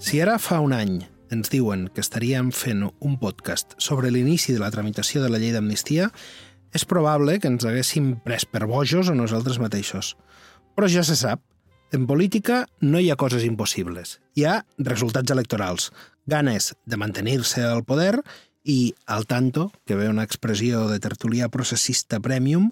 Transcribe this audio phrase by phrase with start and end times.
[0.00, 0.94] Si ara fa un any
[1.28, 5.52] ens diuen que estaríem fent un podcast sobre l'inici de la tramitació de la llei
[5.52, 6.06] d'amnistia,
[6.72, 10.14] és probable que ens haguéssim pres per bojos o nosaltres mateixos.
[10.72, 11.42] Però ja se sap,
[11.92, 14.16] en política no hi ha coses impossibles.
[14.40, 15.90] Hi ha resultats electorals,
[16.24, 18.22] ganes de mantenir-se al poder
[18.64, 22.70] i, al tanto, que ve una expressió de tertulià processista premium,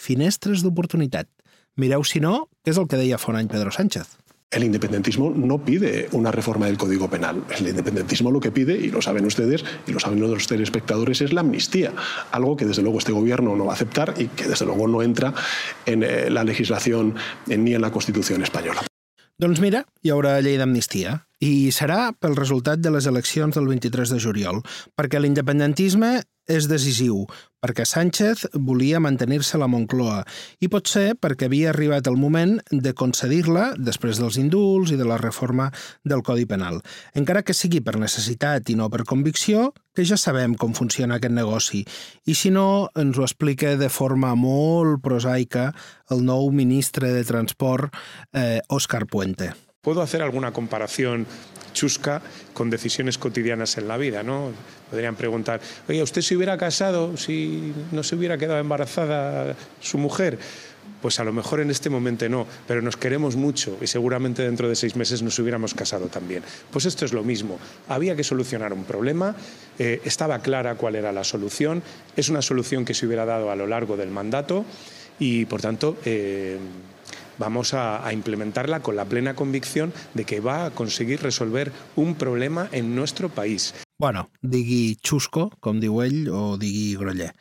[0.00, 1.28] finestres d'oportunitat.
[1.76, 4.16] Mireu, si no, què és el que deia fa un any Pedro Sánchez.
[4.52, 7.44] El independentismo no pide una reforma del Código Penal.
[7.56, 11.32] El independentismo lo que pide, y lo saben ustedes y lo saben los telespectadores, es
[11.32, 11.92] la amnistía.
[12.32, 15.02] Algo que desde luego este gobierno no va a aceptar y que desde luego no
[15.02, 15.32] entra
[15.86, 17.14] en eh, la legislación
[17.46, 18.82] ni en la Constitución española.
[19.40, 21.14] Doncs mira, hi haurà llei d'amnistia.
[21.40, 24.58] I serà pel resultat de les eleccions del 23 de juliol,
[24.98, 26.18] perquè l'independentisme
[26.50, 27.22] és decisiu,
[27.62, 30.22] perquè Sánchez volia mantenir-se a la Moncloa
[30.64, 35.06] i pot ser perquè havia arribat el moment de concedir-la després dels indults i de
[35.06, 35.68] la reforma
[36.02, 36.80] del Codi Penal.
[37.14, 41.36] Encara que sigui per necessitat i no per convicció, que ja sabem com funciona aquest
[41.36, 41.84] negoci.
[42.26, 45.70] I si no, ens ho explica de forma molt prosaica
[46.10, 47.94] el nou ministre de Transport,
[48.32, 49.52] eh, Òscar Puente.
[49.82, 51.26] Puedo hacer alguna comparación
[51.72, 52.20] chusca
[52.52, 54.52] con decisiones cotidianas en la vida, ¿no?
[54.90, 60.38] Podrían preguntar, oye, ¿usted se hubiera casado si no se hubiera quedado embarazada su mujer?
[61.00, 64.68] Pues a lo mejor en este momento no, pero nos queremos mucho y seguramente dentro
[64.68, 66.42] de seis meses nos hubiéramos casado también.
[66.70, 67.58] Pues esto es lo mismo.
[67.88, 69.34] Había que solucionar un problema,
[69.78, 71.82] eh, estaba clara cuál era la solución,
[72.16, 74.66] es una solución que se hubiera dado a lo largo del mandato
[75.18, 76.58] y, por tanto, eh,
[77.40, 82.14] vamos a, a, implementarla con la plena convicción de que va a conseguir resolver un
[82.14, 83.74] problema en nuestro país.
[83.98, 87.32] Bueno, digui xusco, com diu ell, o digui groller.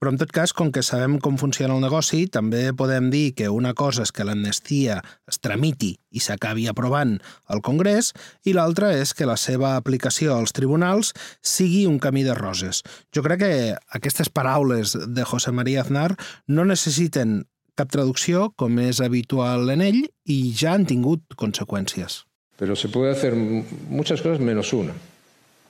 [0.00, 3.50] Però en tot cas, com que sabem com funciona el negoci, també podem dir que
[3.52, 4.96] una cosa és que l'amnistia
[5.28, 7.18] es tramiti i s'acabi aprovant
[7.52, 8.14] al Congrés
[8.48, 11.12] i l'altra és que la seva aplicació als tribunals
[11.44, 12.80] sigui un camí de roses.
[13.12, 13.52] Jo crec que
[13.92, 16.14] aquestes paraules de José María Aznar
[16.48, 17.42] no necessiten
[17.80, 22.24] cap traducció, com és habitual en ell, i ja han tingut conseqüències.
[22.60, 24.92] Pero se puede hacer muchas cosas menos una,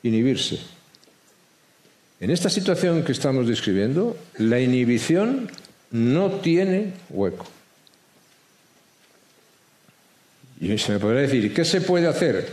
[0.02, 0.58] inhibirse.
[2.20, 5.48] En esta situación que estamos describiendo, la inhibición
[5.90, 7.46] no tiene hueco.
[10.60, 12.52] Y se me podrá decir, ¿qué se puede hacer?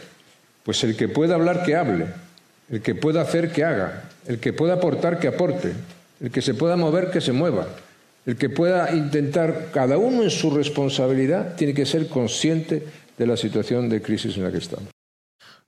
[0.64, 2.08] Pues el que pueda hablar, que hable.
[2.70, 4.10] El que pueda hacer, que haga.
[4.26, 5.74] El que pueda aportar, que aporte.
[6.22, 7.68] El que se pueda mover, que se mueva.
[8.28, 12.84] El que pueda intentar, cada uno en su responsabilidad, tiene que ser consciente
[13.18, 14.97] de la situación de crisis en la que estamos.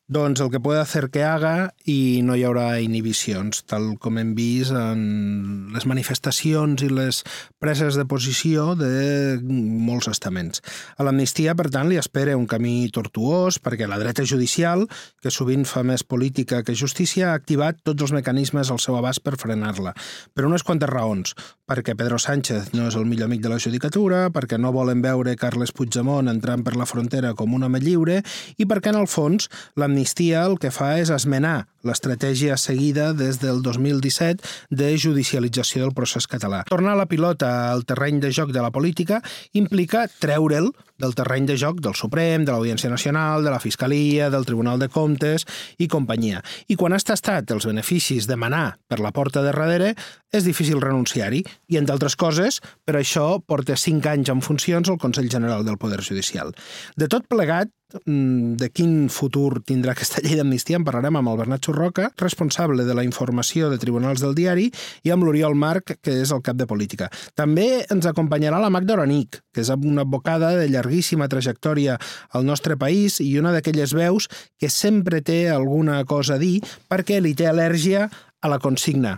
[0.09, 4.31] Doncs el que puede hacer que haga i no hi haurà inhibicions, tal com hem
[4.33, 7.19] vist en les manifestacions i les
[7.61, 10.63] preses de posició de molts estaments.
[10.97, 14.87] A l'amnistia, per tant, li espera un camí tortuós perquè la dreta judicial,
[15.21, 19.21] que sovint fa més política que justícia, ha activat tots els mecanismes al seu abast
[19.21, 19.93] per frenar-la.
[20.33, 21.37] Per unes quantes raons.
[21.69, 25.37] Perquè Pedro Sánchez no és el millor amic de la judicatura, perquè no volen veure
[25.37, 28.23] Carles Puigdemont entrant per la frontera com un home lliure
[28.57, 29.45] i perquè, en el fons,
[29.77, 34.39] l'amnistia l'amnistia el que fa és esmenar l'estratègia seguida des del 2017
[34.71, 36.63] de judicialització del procés català.
[36.67, 39.19] Tornar la pilota al terreny de joc de la política
[39.53, 44.45] implica treure'l del terreny de joc del Suprem, de l'Audiència Nacional, de la Fiscalia, del
[44.45, 45.45] Tribunal de Comptes
[45.77, 46.43] i companyia.
[46.67, 49.95] I quan has tastat els beneficis de manar per la porta de darrere,
[50.31, 51.43] és difícil renunciar-hi.
[51.67, 55.79] I, entre altres coses, per això porta cinc anys en funcions el Consell General del
[55.79, 56.55] Poder Judicial.
[56.95, 57.71] De tot plegat,
[58.05, 62.93] de quin futur tindrà aquesta llei d'amnistia en parlarem amb el Bernat Roca, responsable de
[62.93, 64.67] la informació de Tribunals del Diari,
[65.03, 67.09] i amb l'Oriol Marc, que és el cap de política.
[67.35, 71.97] També ens acompanyarà la Magda Oranic, que és una advocada de llarguíssima trajectòria
[72.33, 74.29] al nostre país i una d'aquelles veus
[74.59, 76.59] que sempre té alguna cosa a dir
[76.89, 78.07] perquè li té al·lèrgia
[78.41, 79.17] a la consigna.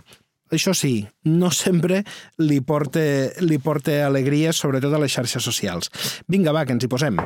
[0.52, 2.02] Això sí, no sempre
[2.40, 3.00] li porta,
[3.40, 5.88] li porta alegria, sobretot a les xarxes socials.
[6.28, 7.20] Vinga, va, que ens hi posem.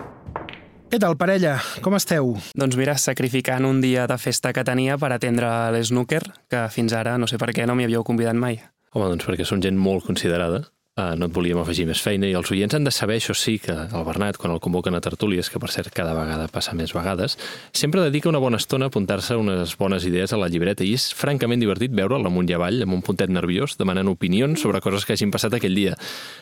[0.86, 1.56] Què tal, parella?
[1.82, 2.28] Com esteu?
[2.54, 7.16] Doncs mira, sacrificant un dia de festa que tenia per atendre l'snooker, que fins ara
[7.18, 8.60] no sé per què no m'hi havíeu convidat mai.
[8.94, 10.62] Home, doncs perquè som gent molt considerada
[10.96, 13.74] no et volíem afegir més feina i els oients han de saber, això sí, que
[13.74, 17.36] el Bernat, quan el convoquen a tertúlies, que per cert cada vegada passa més vegades,
[17.76, 21.10] sempre dedica una bona estona a apuntar-se unes bones idees a la llibreta i és
[21.12, 25.12] francament divertit veure'l amunt i avall, amb un puntet nerviós, demanant opinions sobre coses que
[25.12, 25.98] hagin passat aquell dia.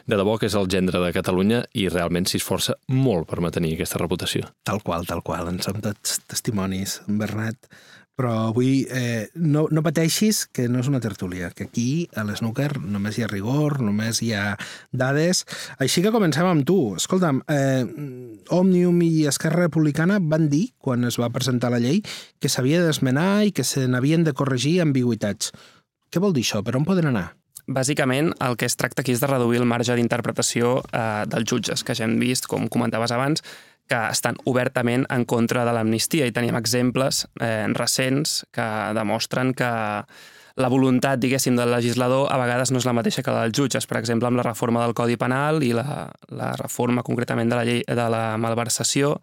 [0.06, 3.74] De debò que és el gendre de Catalunya i realment s'hi esforça molt per mantenir
[3.74, 4.46] aquesta reputació.
[4.62, 5.50] Tal qual, tal qual.
[5.50, 7.58] En som tots testimonis, Bernat
[8.14, 12.78] però avui eh, no, no pateixis que no és una tertúlia, que aquí a l'Snooker
[12.78, 14.54] només hi ha rigor, només hi ha
[14.94, 15.44] dades.
[15.82, 16.78] Així que comencem amb tu.
[16.98, 17.82] Escolta'm, eh,
[18.54, 22.02] Òmnium i Esquerra Republicana van dir, quan es va presentar la llei,
[22.38, 25.50] que s'havia d'esmenar i que se n'havien de corregir ambigüitats.
[26.10, 26.62] Què vol dir això?
[26.62, 27.32] Per on poden anar?
[27.66, 31.82] Bàsicament, el que es tracta aquí és de reduir el marge d'interpretació eh, dels jutges,
[31.82, 33.40] que ja hem vist, com comentaves abans,
[33.88, 39.70] que estan obertament en contra de l'amnistia i tenim exemples eh, recents que demostren que
[40.56, 43.88] la voluntat, diguéssim, del legislador a vegades no és la mateixa que la dels jutges.
[43.90, 47.64] Per exemple, amb la reforma del Codi Penal i la, la reforma concretament de la
[47.66, 49.16] llei de la malversació,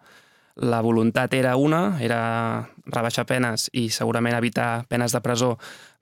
[0.60, 5.54] la voluntat era una, era rebaixar penes i segurament evitar penes de presó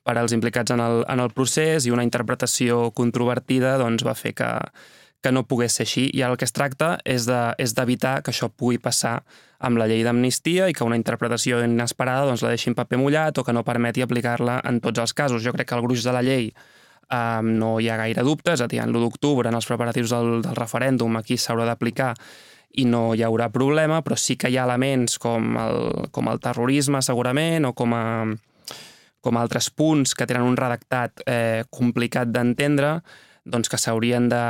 [0.02, 4.34] per als implicats en el, en el procés i una interpretació controvertida doncs, va fer
[4.34, 4.50] que,
[5.20, 8.48] que no pogués ser així i el que es tracta és d'evitar de, que això
[8.48, 9.20] pugui passar
[9.60, 13.38] amb la llei d'amnistia i que una interpretació inesperada doncs, la deixi en paper mullat
[13.38, 15.44] o que no permeti aplicar-la en tots els casos.
[15.44, 18.68] Jo crec que el gruix de la llei eh, no hi ha gaire dubtes, a
[18.70, 22.14] dir, en l'1 d'octubre, en els preparatius del, del referèndum, aquí s'haurà d'aplicar
[22.80, 25.80] i no hi haurà problema, però sí que hi ha elements com el,
[26.14, 28.04] com el terrorisme, segurament, o com a,
[29.20, 33.00] com altres punts que tenen un redactat eh, complicat d'entendre,
[33.44, 34.42] doncs, que s'haurien de,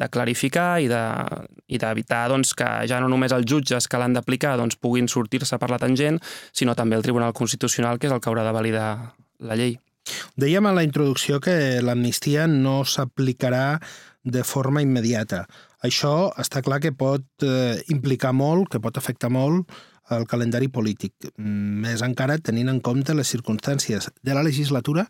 [0.00, 4.56] de clarificar i d'evitar de, doncs, que ja no només els jutges que l'han d'aplicar
[4.60, 6.20] doncs, puguin sortir-se per la tangent,
[6.52, 8.90] sinó també el Tribunal Constitucional, que és el que haurà de validar
[9.42, 9.76] la llei.
[10.38, 13.78] Dèiem a la introducció que l'amnistia no s'aplicarà
[14.22, 15.44] de forma immediata.
[15.82, 19.70] Això està clar que pot eh, implicar molt, que pot afectar molt
[20.14, 25.06] el calendari polític, més encara tenint en compte les circumstàncies de la legislatura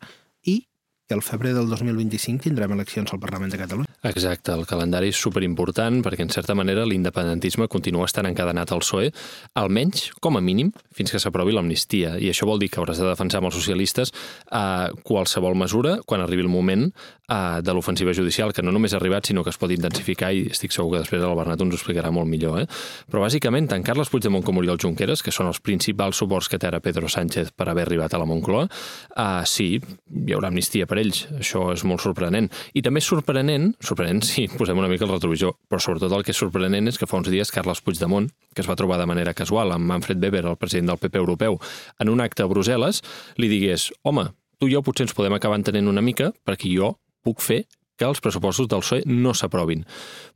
[0.49, 0.63] i
[1.07, 3.91] que al febrer del 2025 tindrem eleccions al Parlament de Catalunya.
[4.09, 9.11] Exacte, el calendari és superimportant perquè, en certa manera, l'independentisme continua estant encadenat al PSOE,
[9.59, 12.17] almenys, com a mínim, fins que s'aprovi l'amnistia.
[12.19, 16.25] I això vol dir que hauràs de defensar amb els socialistes eh, qualsevol mesura quan
[16.25, 16.89] arribi el moment
[17.33, 20.45] eh, de l'ofensiva judicial, que no només ha arribat, sinó que es pot intensificar i
[20.53, 22.61] estic segur que després el Bernat ens ho explicarà molt millor.
[22.63, 22.67] Eh?
[23.11, 26.69] Però, bàsicament, tant Carles Puigdemont com Oriol Junqueras, que són els principals suports que té
[26.69, 31.01] ara Pedro Sánchez per haver arribat a la Moncloa, eh, sí, hi haurà amnistia per
[31.03, 31.25] ells.
[31.39, 32.51] Això és molt sorprenent.
[32.75, 36.35] I també és sorprenent, sorprenent si posem una mica el retrovisor, però sobretot el que
[36.35, 39.35] és sorprenent és que fa uns dies Carles Puigdemont, que es va trobar de manera
[39.35, 41.59] casual amb Manfred Weber, el president del PP europeu,
[41.99, 43.01] en un acte a Brussel·les,
[43.41, 44.29] li digués, home,
[44.63, 46.93] tu i jo potser ens podem acabar entenent una mica perquè jo
[47.25, 47.63] puc fer
[47.99, 49.85] que els pressupostos del PSOE no s'aprovin.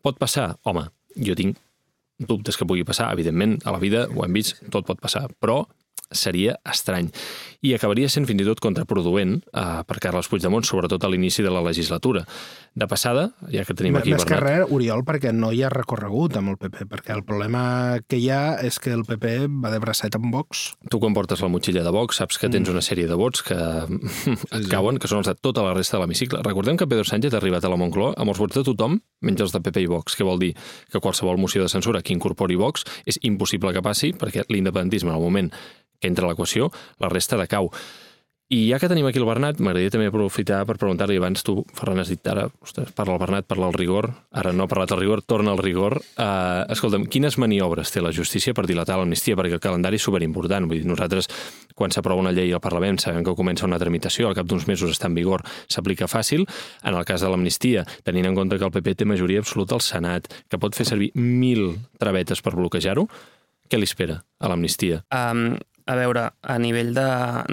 [0.04, 0.52] Pot passar?
[0.64, 0.86] Home,
[1.16, 1.58] jo tinc
[2.18, 5.64] dubtes que pugui passar, evidentment, a la vida ho hem vist, tot pot passar, però
[6.12, 7.10] seria estrany.
[7.66, 11.52] I acabaria sent fins i tot contraproduent eh, per Carles Puigdemont, sobretot a l'inici de
[11.52, 12.24] la legislatura.
[12.76, 14.42] De passada, ja que tenim aquí Més Bernat...
[14.42, 17.62] que res, Oriol, perquè no hi ha recorregut amb el PP, perquè el problema
[18.04, 20.66] que hi ha és que el PP va de bracet amb Vox.
[20.92, 22.76] Tu quan portes la motxilla de Vox saps que tens mm.
[22.76, 26.04] una sèrie de vots que et cauen, que són els de tota la resta de
[26.04, 26.42] l'hemicicle.
[26.44, 29.46] Recordem que Pedro Sánchez ha arribat a la Moncloa amb els vots de tothom, menys
[29.46, 30.52] els de PP i Vox, que vol dir
[30.92, 35.16] que qualsevol moció de censura que incorpori Vox és impossible que passi perquè l'independentisme en
[35.16, 35.52] el moment
[36.00, 37.70] entra a l'equació, la resta de cau.
[38.46, 41.98] I ja que tenim aquí el Bernat, m'agradaria també aprofitar per preguntar-li abans tu, Ferran,
[41.98, 45.00] has dit ara, ostres, parla el Bernat, parla el rigor, ara no ha parlat el
[45.00, 45.96] rigor, torna al rigor.
[46.14, 49.34] Uh, escolta'm, quines maniobres té la justícia per dilatar l'amnistia?
[49.34, 50.70] Perquè el calendari és superimportant.
[50.70, 51.26] Vull dir, nosaltres,
[51.74, 54.94] quan s'aprova una llei al Parlament, sabem que comença una tramitació, al cap d'uns mesos
[54.94, 56.46] està en vigor, s'aplica fàcil.
[56.86, 59.82] En el cas de l'amnistia, tenint en compte que el PP té majoria absoluta al
[59.82, 63.10] Senat, que pot fer servir mil travetes per bloquejar-ho,
[63.66, 65.02] què li espera a l'amnistia?
[65.10, 65.56] Um,
[65.86, 67.06] a veure, a nivell de,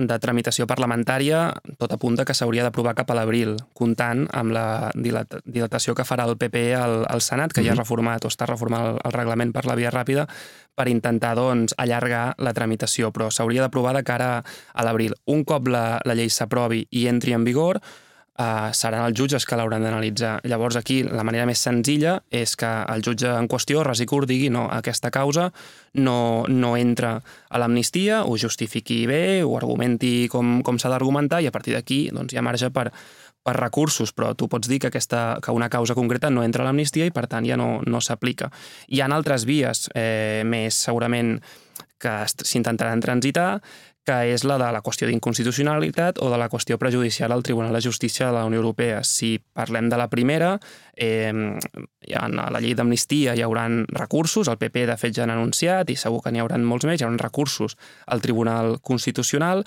[0.09, 1.45] de tramitació parlamentària,
[1.77, 4.65] tot apunta que s'hauria d'aprovar cap a l'abril, comptant amb la
[4.97, 7.67] dilatació que farà el PP al, al Senat, que mm -hmm.
[7.67, 7.83] ja ha mhm.
[7.83, 10.27] reformat o està reformant el, el reglament per la via ràpida,
[10.75, 15.13] per intentar doncs, allargar la tramitació, però s'hauria d'aprovar de cara a l'abril.
[15.25, 17.79] Un cop la, la llei s'aprovi i entri en vigor,
[18.39, 20.39] eh, seran els jutges que l'hauran d'analitzar.
[20.49, 24.67] Llavors aquí la manera més senzilla és que el jutge en qüestió, curt, digui no,
[24.71, 25.51] aquesta causa
[25.93, 31.47] no, no entra a l'amnistia, ho justifiqui bé, ho argumenti com, com s'ha d'argumentar i
[31.47, 32.89] a partir d'aquí doncs, hi ha marge per,
[33.43, 36.69] per recursos, però tu pots dir que, aquesta, que una causa concreta no entra a
[36.69, 38.49] l'amnistia i per tant ja no, no s'aplica.
[38.87, 41.37] Hi ha altres vies eh, més segurament
[42.03, 43.61] que s'intentaran transitar,
[44.03, 47.81] que és la de la qüestió d'inconstitucionalitat o de la qüestió prejudicial al Tribunal de
[47.81, 48.99] Justícia de la Unió Europea.
[49.07, 50.57] Si parlem de la primera,
[50.95, 55.89] eh, en la llei d'amnistia hi haurà recursos, el PP de fet ja han anunciat
[55.89, 59.63] i segur que n'hi haurà molts més, hi haurà recursos al Tribunal Constitucional,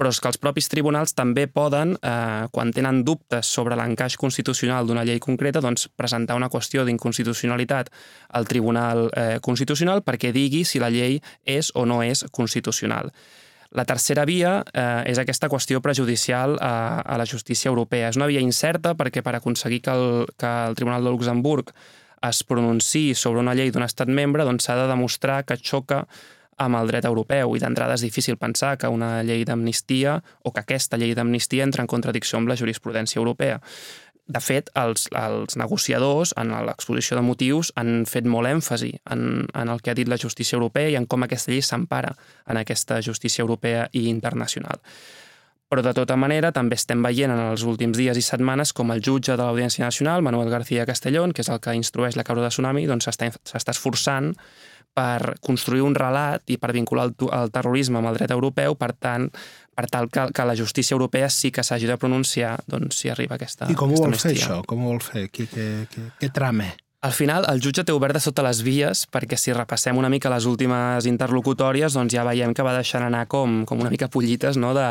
[0.00, 4.88] però és que els propis tribunals també poden, eh, quan tenen dubtes sobre l'encaix constitucional
[4.88, 7.90] d'una llei concreta, doncs presentar una qüestió d'inconstitucionalitat
[8.32, 13.12] al Tribunal eh, Constitucional perquè digui si la llei és o no és constitucional.
[13.76, 18.08] La tercera via eh, és aquesta qüestió prejudicial a, a la justícia europea.
[18.08, 21.74] És una via incerta perquè per aconseguir que el, que el Tribunal de Luxemburg
[22.26, 26.06] es pronunciï sobre una llei d'un estat membre doncs s'ha de demostrar que xoca
[26.60, 30.62] amb el dret europeu i d'entrada és difícil pensar que una llei d'amnistia o que
[30.62, 33.60] aquesta llei d'amnistia entra en contradicció amb la jurisprudència europea.
[34.30, 39.72] De fet, els, els negociadors, en l'exposició de motius, han fet molt èmfasi en, en
[39.72, 42.12] el que ha dit la justícia europea i en com aquesta llei s'empara
[42.46, 44.78] en aquesta justícia europea i internacional.
[45.70, 49.02] Però, de tota manera, també estem veient en els últims dies i setmanes com el
[49.06, 52.50] jutge de l'Audiència Nacional, Manuel García Castellón, que és el que instrueix la causa de
[52.50, 54.32] Tsunami, doncs s'està esforçant
[54.96, 58.92] per construir un relat i per vincular el, el terrorisme amb el dret europeu, per
[58.98, 59.28] tant,
[59.76, 63.38] per tal que, que la justícia europea sí que s'hagi de pronunciar doncs, si arriba
[63.38, 64.60] aquesta I com ho vol fer, això?
[64.66, 65.28] Com ho vol fer?
[65.32, 66.72] Què, què, què, què trame?
[67.00, 70.28] Al final, el jutge té obert de sota les vies, perquè si repassem una mica
[70.28, 74.58] les últimes interlocutòries, doncs ja veiem que va deixant anar com, com una mica pollites
[74.60, 74.74] no?
[74.76, 74.88] de,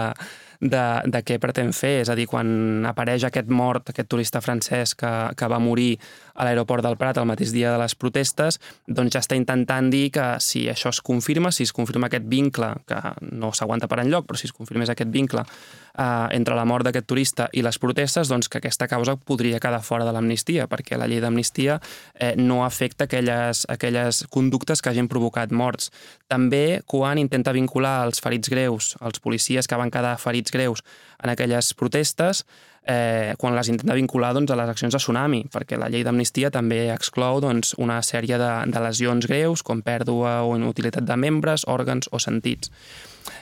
[0.59, 1.99] de, de què pretén fer.
[2.03, 5.95] És a dir, quan apareix aquest mort, aquest turista francès que, que va morir
[6.39, 10.07] a l'aeroport del Prat el mateix dia de les protestes, doncs ja està intentant dir
[10.15, 12.99] que si això es confirma, si es confirma aquest vincle, que
[13.35, 17.07] no s'aguanta per enlloc, però si es confirmés aquest vincle eh, entre la mort d'aquest
[17.09, 21.09] turista i les protestes, doncs que aquesta causa podria quedar fora de l'amnistia, perquè la
[21.11, 21.79] llei d'amnistia
[22.15, 25.91] eh, no afecta aquelles, aquelles conductes que hagin provocat morts.
[26.31, 30.83] També quan intenta vincular els ferits greus, els policies que van quedar ferits greus
[31.23, 32.45] en aquelles protestes,
[32.87, 36.51] eh, quan les intenta vincular doncs, a les accions de tsunami, perquè la llei d'amnistia
[36.51, 41.67] també exclou doncs, una sèrie de, de lesions greus, com pèrdua o inutilitat de membres,
[41.67, 42.71] òrgans o sentits.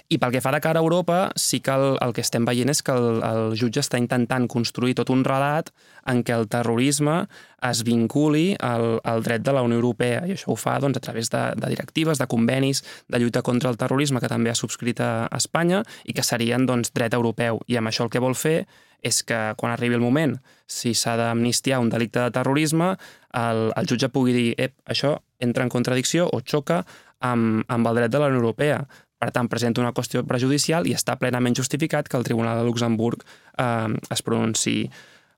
[0.10, 2.72] I pel que fa de cara a Europa, sí que el, el que estem veient
[2.72, 5.72] és que el, el jutge està intentant construir tot un relat
[6.08, 7.26] en què el terrorisme
[7.68, 11.04] es vinculi al, al dret de la Unió Europea, i això ho fa doncs, a
[11.04, 15.02] través de, de directives, de convenis de lluita contra el terrorisme que també ha subscrit
[15.04, 17.62] a Espanya i que serien doncs, dret europeu.
[17.68, 18.62] I amb això el que vol fer
[19.06, 22.96] és que quan arribi el moment, si s'ha d'amnistiar un delicte de terrorisme,
[23.38, 26.82] el, el jutge pugui dir ep, això entra en contradicció o xoca
[27.20, 28.82] amb, amb el dret de la Unió Europea.
[29.18, 33.24] Per tant, presenta una qüestió prejudicial i està plenament justificat que el Tribunal de Luxemburg
[33.58, 34.90] eh, es pronunciï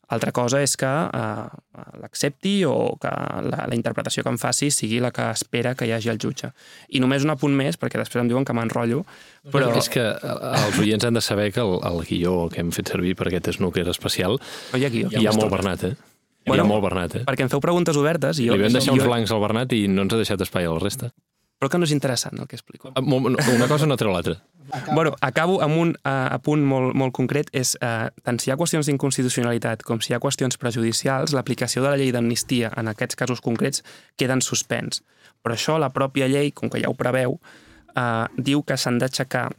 [0.09, 3.11] altra cosa és que eh, l'accepti o que
[3.45, 6.49] la, la interpretació que em faci sigui la que espera que hi hagi el jutge.
[6.89, 9.03] I només un apunt més, perquè després em diuen que m'enrotllo,
[9.53, 9.69] però...
[9.77, 12.89] És que eh, els oients han de saber que el, el guió que hem fet
[12.95, 15.13] servir per aquest snooker especial no hi ha guió.
[15.13, 15.95] Hi ha molt Bernat, eh?
[16.47, 17.25] Bueno, hi ha molt Bernat, eh?
[17.29, 18.57] Perquè em feu preguntes obertes i jo...
[18.57, 18.99] Li vam deixar jo...
[18.99, 21.13] uns blancs al Bernat i no ens ha deixat espai a la resta.
[21.59, 22.93] Però que no és interessant el que explico.
[22.95, 24.37] Ah, una cosa no treu l'altra.
[24.71, 24.95] Acabo.
[24.95, 28.57] Bueno, acabo amb un uh, apunt molt, molt concret, és uh, tant si hi ha
[28.59, 33.17] qüestions d'inconstitucionalitat com si hi ha qüestions prejudicials, l'aplicació de la llei d'amnistia en aquests
[33.19, 33.83] casos concrets
[34.15, 35.01] queda en suspens.
[35.43, 39.49] Però això la pròpia llei, com que ja ho preveu, uh, diu que s'han d'aixecar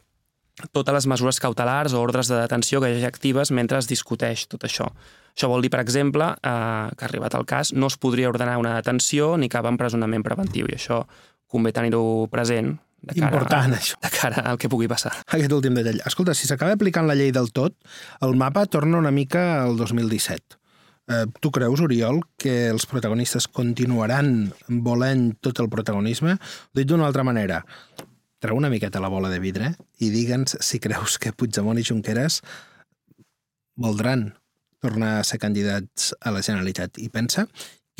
[0.71, 4.45] totes les mesures cautelars o ordres de detenció que hi hagi actives mentre es discuteix
[4.51, 4.89] tot això.
[5.31, 8.75] Això vol dir, per exemple, eh, que arribat el cas no es podria ordenar una
[8.75, 11.05] detenció ni cap empresonament preventiu i això
[11.51, 13.97] convé tenir-ho present de cara, Important, això.
[14.01, 15.11] de cara al que pugui passar.
[15.27, 16.01] Aquest últim detall.
[16.05, 17.75] Escolta, si s'acaba aplicant la llei del tot,
[18.21, 20.59] el mapa torna una mica al 2017.
[21.11, 26.37] Eh, tu creus, Oriol, que els protagonistes continuaran volent tot el protagonisme?
[26.77, 27.63] Dit d'una altra manera,
[28.41, 32.41] treu una miqueta la bola de vidre i digue'ns si creus que Puigdemont i Junqueras
[33.75, 34.35] voldran
[34.81, 36.97] tornar a ser candidats a la Generalitat.
[37.01, 37.47] I pensa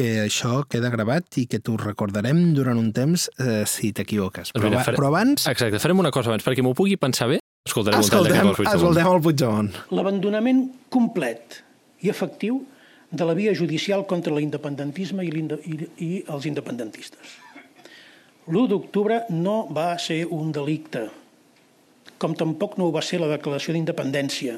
[0.02, 4.54] que això queda gravat i que t'ho recordarem durant un temps eh, si t'equivoques.
[4.56, 4.98] Però, Mira, faré...
[4.98, 5.46] però abans...
[5.52, 7.38] Exacte, farem una cosa abans, perquè m'ho pugui pensar bé.
[7.68, 9.70] Escoltarem, escoltem, un tall de escoltem el Puigdemont.
[9.94, 11.60] L'abandonament complet
[12.02, 12.64] i efectiu
[13.12, 15.30] de la via judicial contra l'independentisme i,
[15.70, 17.38] i, i els independentistes.
[18.50, 21.06] L'1 d'octubre no va ser un delicte,
[22.18, 24.58] com tampoc no ho va ser la declaració d'independència,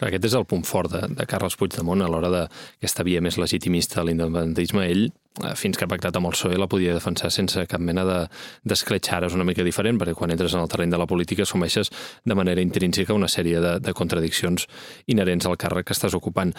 [0.00, 4.00] aquest és el punt fort de, de Carles Puigdemont a l'hora d'aquesta via més legitimista
[4.00, 4.86] de l'independentisme.
[4.88, 5.08] Ell,
[5.44, 9.12] eh, fins que ha pactat amb el PSOE, la podia defensar sense cap mena d'escletx.
[9.16, 11.92] Ara és una mica diferent, perquè quan entres en el terreny de la política assumeixes
[12.24, 14.66] de manera intrínseca una sèrie de, de contradiccions
[15.06, 16.54] inherents al càrrec que estàs ocupant.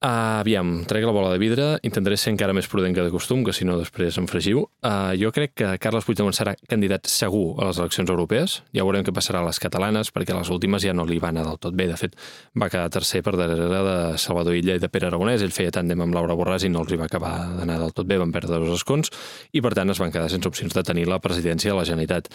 [0.00, 3.42] Uh, aviam, trec la bola de vidre, intentaré ser encara més prudent que de costum,
[3.44, 4.62] que si no després em fregiu.
[4.80, 8.54] Uh, jo crec que Carles Puigdemont serà candidat segur a les eleccions europees.
[8.72, 11.50] Ja veurem què passarà a les catalanes, perquè les últimes ja no li van anar
[11.50, 11.84] del tot bé.
[11.90, 12.16] De fet,
[12.56, 15.44] va quedar tercer per darrere de Salvador Illa i de Pere Aragonès.
[15.44, 18.08] Ell feia tàndem amb Laura Borràs i no els hi va acabar d'anar del tot
[18.08, 19.12] bé, van perdre dos escons,
[19.52, 22.32] i per tant es van quedar sense opcions de tenir la presidència de la Generalitat.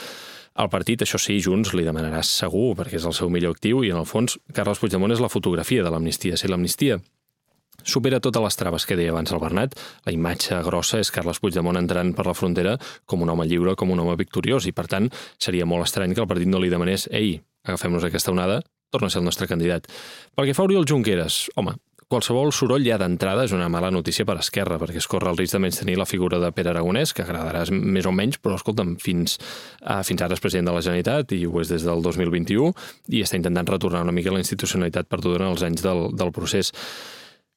[0.61, 3.89] El partit, això sí, Junts li demanarà segur, perquè és el seu millor actiu, i
[3.89, 6.37] en el fons Carles Puigdemont és la fotografia de l'amnistia.
[6.37, 7.01] Si l'amnistia
[7.85, 9.77] supera totes les traves que deia abans el Bernat.
[10.05, 12.75] La imatge grossa és Carles Puigdemont entrant per la frontera
[13.05, 16.23] com un home lliure, com un home victoriós, i per tant seria molt estrany que
[16.25, 18.61] el partit no li demanés «Ei, agafem-nos aquesta onada,
[18.91, 19.87] torna a ser el nostre candidat».
[20.35, 21.77] Pel que fa Oriol Junqueras, home,
[22.11, 25.55] qualsevol soroll ja d'entrada és una mala notícia per Esquerra, perquè es corre el risc
[25.55, 28.95] de menys tenir la figura de Pere Aragonès, que agradarà més o menys, però escolta'm,
[29.01, 29.39] fins,
[29.81, 32.71] uh, fins ara és president de la Generalitat i ho és des del 2021
[33.15, 36.73] i està intentant retornar una mica la institucionalitat perduda en els anys del, del procés.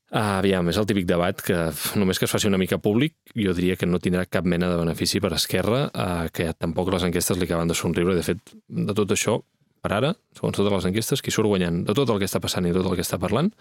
[0.09, 1.57] Uh, aviam, és el típic debat que
[2.01, 4.79] només que es faci una mica públic jo diria que no tindrà cap mena de
[4.81, 8.17] benefici per Esquerra, uh, que tampoc les enquestes li acaben de somriure.
[8.17, 9.37] De fet, de tot això,
[9.85, 12.65] per ara, segons totes les enquestes, qui surt guanyant de tot el que està passant
[12.65, 13.53] i tot el que està parlant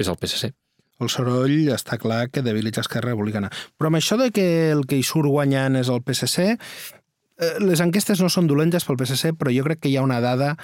[0.00, 0.54] és el PSC.
[1.04, 3.50] El soroll està clar que debilita Esquerra Republicana.
[3.76, 7.84] Però amb això de que el que hi surt guanyant és el PSC, eh, les
[7.84, 10.54] enquestes no són dolentes pel PSC, però jo crec que hi ha una dada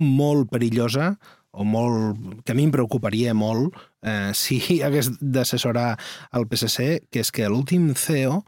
[0.00, 1.14] molt perillosa
[1.54, 5.94] o molt, que a mi em preocuparia molt eh, si hagués d'assessorar
[6.32, 8.42] el PSC, que és que l'últim CEO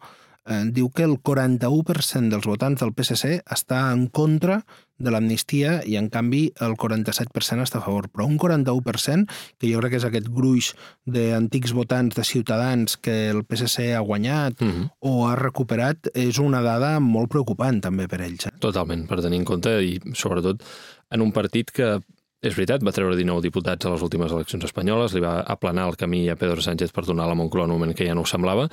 [0.46, 4.62] eh, diu que el 41% dels votants del PSC està en contra
[4.96, 8.08] de l'amnistia i, en canvi, el 47% està a favor.
[8.12, 9.26] Però un 41%,
[9.60, 10.72] que jo crec que és aquest gruix
[11.04, 14.88] d'antics votants de Ciutadans que el PSC ha guanyat uh -huh.
[15.00, 18.46] o ha recuperat, és una dada molt preocupant també per ells.
[18.46, 18.52] Eh?
[18.58, 20.62] Totalment, per tenir en compte i, sobretot,
[21.10, 22.00] en un partit que
[22.46, 25.98] és veritat, va treure 19 diputats a les últimes eleccions espanyoles, li va aplanar el
[25.98, 28.30] camí a Pedro Sánchez per donar la Moncloa en un moment que ja no ho
[28.30, 28.68] semblava,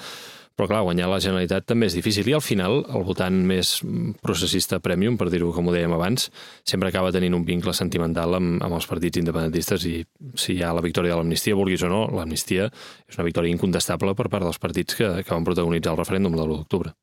[0.53, 3.79] però clar, guanyar la Generalitat també és difícil i al final el votant més
[4.21, 6.27] processista premium, per dir-ho com ho dèiem abans,
[6.61, 9.95] sempre acaba tenint un vincle sentimental amb, amb els partits independentistes i
[10.37, 14.13] si hi ha la victòria de l'amnistia, vulguis o no, l'amnistia és una victòria incontestable
[14.13, 16.93] per part dels partits que, que van protagonitzar el referèndum de l'1 d'octubre.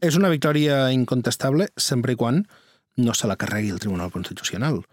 [0.00, 2.44] És una victòria incontestable sempre i quan
[2.96, 4.84] no se la carregui el Tribunal Constitucional.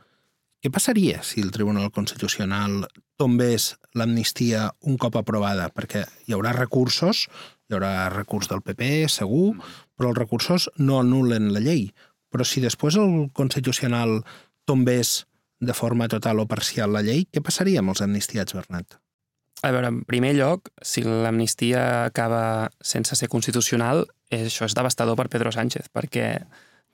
[0.64, 2.88] Què passaria si el Tribunal Constitucional
[3.18, 5.70] tombés l'amnistia un cop aprovada?
[5.70, 7.28] Perquè hi haurà recursos
[7.68, 9.56] hi haurà recurs del PP, segur,
[9.98, 11.90] però els recursos no anulen la llei.
[12.32, 14.22] Però si després el Constitucional
[14.68, 15.26] tombés
[15.60, 19.00] de forma total o parcial la llei, què passaria amb els amnistiats, Bernat?
[19.65, 25.32] A veure, en primer lloc, si l'amnistia acaba sense ser constitucional, això és devastador per
[25.34, 26.28] Pedro Sánchez, perquè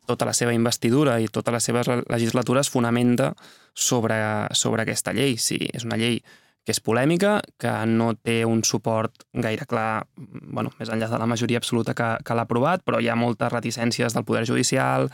[0.05, 3.33] tota la seva investidura i tota la seva legislatura es fonamenta
[3.73, 4.15] sobre,
[4.51, 5.37] sobre aquesta llei.
[5.37, 6.21] Si és una llei
[6.63, 11.27] que és polèmica, que no té un suport gaire clar, bueno, més enllà de la
[11.27, 15.09] majoria absoluta que, que l'ha aprovat, però hi ha moltes reticències del Poder Judicial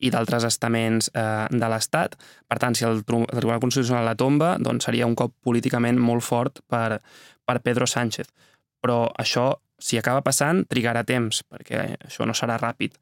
[0.00, 2.16] i d'altres estaments eh, de l'Estat.
[2.48, 6.24] Per tant, si el, el Tribunal Constitucional la tomba, doncs seria un cop políticament molt
[6.24, 7.00] fort per,
[7.44, 8.28] per Pedro Sánchez.
[8.80, 12.96] Però això, si acaba passant, trigarà temps, perquè això no serà ràpid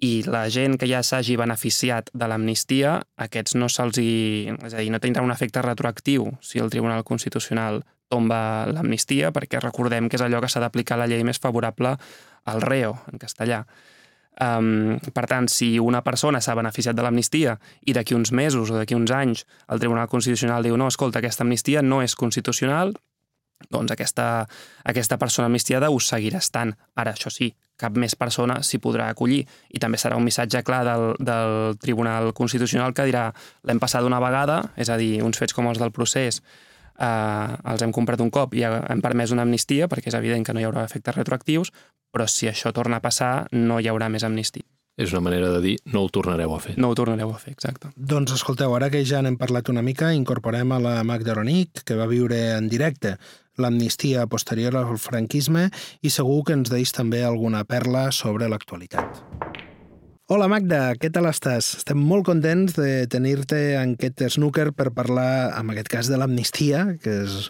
[0.00, 4.48] i la gent que ja s'hagi beneficiat de l'amnistia, aquests no se'ls hi...
[4.56, 9.60] És a dir, no tindrà un efecte retroactiu si el Tribunal Constitucional tomba l'amnistia, perquè
[9.60, 11.94] recordem que és allò que s'ha d'aplicar la llei més favorable
[12.50, 13.62] al reo, en castellà.
[14.40, 18.78] Um, per tant, si una persona s'ha beneficiat de l'amnistia i d'aquí uns mesos o
[18.78, 22.94] d'aquí uns anys el Tribunal Constitucional diu no, escolta, aquesta amnistia no és constitucional,
[23.68, 24.46] doncs aquesta,
[24.84, 26.72] aquesta persona amnistiada us seguirà estant.
[26.94, 29.42] Ara, això sí, cap més persona s'hi podrà acollir.
[29.72, 33.28] I també serà un missatge clar del, del Tribunal Constitucional que dirà
[33.68, 36.42] l'hem passat una vegada, és a dir, uns fets com els del procés
[37.00, 40.54] eh, els hem comprat un cop i hem permès una amnistia perquè és evident que
[40.56, 41.72] no hi haurà efectes retroactius,
[42.12, 44.66] però si això torna a passar no hi haurà més amnistia.
[45.00, 46.74] És una manera de dir no ho tornareu a fer.
[46.76, 47.88] No ho tornareu a fer, exacte.
[47.96, 51.96] Doncs escolteu, ara que ja n'hem parlat una mica, incorporem a la Magda Ronic, que
[51.96, 53.14] va viure en directe
[53.60, 55.68] l'amnistia posterior al franquisme
[56.02, 59.49] i segur que ens deix també alguna perla sobre l'actualitat.
[60.30, 61.72] Hola Magda, què tal estàs?
[61.80, 66.84] Estem molt contents de tenir-te en aquest snooker per parlar, en aquest cas, de l'amnistia,
[67.02, 67.48] que és,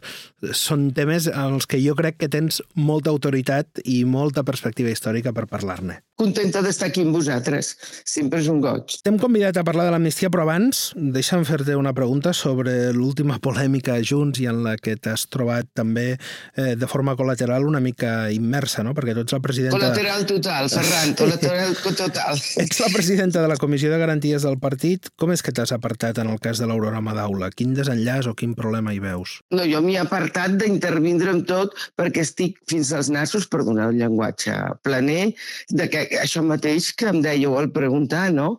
[0.57, 5.35] són temes en els que jo crec que tens molta autoritat i molta perspectiva històrica
[5.37, 5.99] per parlar-ne.
[6.21, 7.75] Contenta d'estar aquí amb vosaltres.
[8.09, 8.97] Sempre és un goig.
[9.05, 13.99] T'hem convidat a parlar de l'amnistia, però abans deixa'm fer-te una pregunta sobre l'última polèmica
[13.99, 18.31] a Junts i en la que t'has trobat també eh, de forma col·lateral una mica
[18.33, 18.97] immersa, no?
[18.97, 19.77] Perquè tu ets la presidenta...
[19.77, 22.45] Col·lateral total, Ferran, col·lateral total.
[22.71, 25.09] Ets la presidenta de la Comissió de Garanties del partit.
[25.19, 27.49] Com és que t'has apartat en el cas de l'Aurora Madaula?
[27.51, 29.33] Quin desenllaç o quin problema hi veus?
[29.51, 33.89] No, jo m'hi he apartat d'intervindre en tot perquè estic fins als nassos, per donar
[33.91, 34.55] un llenguatge
[34.87, 35.33] planer,
[35.81, 38.53] de que això mateix que em dèieu al preguntar, no?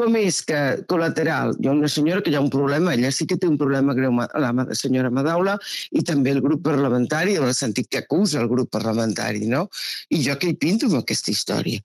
[0.00, 1.52] Com és que col·lateral?
[1.60, 3.92] Hi ha una senyora que hi ha un problema, ella sí que té un problema
[4.00, 5.58] greu, la senyora Madaula,
[5.92, 9.66] i també el grup parlamentari, en el sentit que acusa el grup parlamentari, no?
[10.08, 11.84] I jo què hi pinto amb aquesta història?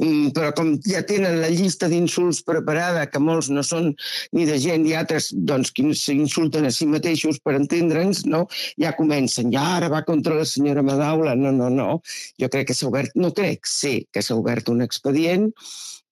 [0.00, 3.90] Mm, però com ja tenen la llista d'insults preparada, que molts no són
[4.36, 8.46] ni de gent i altres doncs, que s'insulten a si mateixos per entendre'ns, no?
[8.80, 11.36] ja comencen, ja ara va contra la senyora Madaula.
[11.36, 11.90] No, no, no.
[12.40, 15.50] Jo crec que s'ha obert, no crec, sé que s'ha obert un expedient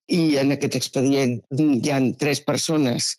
[0.08, 3.14] i en aquest expedient hi han tres persones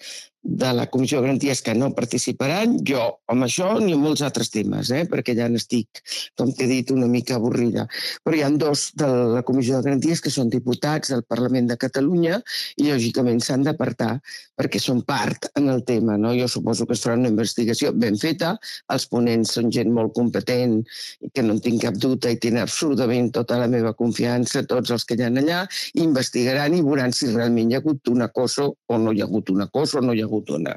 [0.50, 4.50] de la Comissió de Garanties que no participaran, jo amb això ni amb molts altres
[4.54, 5.04] temes, eh?
[5.10, 6.02] perquè ja n'estic,
[6.40, 7.86] com t'he dit, una mica avorrida.
[8.26, 11.78] Però hi ha dos de la Comissió de Garanties que són diputats del Parlament de
[11.80, 12.40] Catalunya
[12.78, 14.16] i, lògicament, s'han d'apartar
[14.60, 16.18] perquè són part en el tema.
[16.18, 16.34] No?
[16.36, 18.56] Jo suposo que es farà una investigació ben feta,
[18.94, 20.80] els ponents són gent molt competent
[21.24, 24.92] i que no en tinc cap dubte i tenen absurdament tota la meva confiança, tots
[24.96, 25.62] els que hi ha allà,
[26.02, 29.52] investigaran i veuran si realment hi ha hagut un acoso o no hi ha hagut
[29.54, 30.76] un acoso o no hi ha hagut una...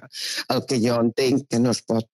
[0.53, 2.09] El que jo entenc que no es pot